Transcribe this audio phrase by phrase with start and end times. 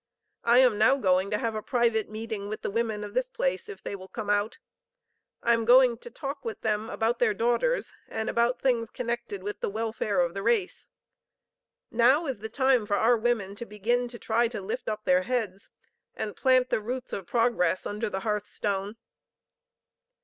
[0.43, 3.69] I am now going to have a private meeting with the women of this place
[3.69, 4.57] if they will come out.
[5.43, 9.59] I am going to talk with them about their daughters, and about things connected with
[9.59, 10.89] the welfare of the race.
[11.91, 15.21] Now is the time for our women to begin to try to lift up their
[15.21, 15.69] heads
[16.15, 18.95] and plant the roots of progress under the hearthstone.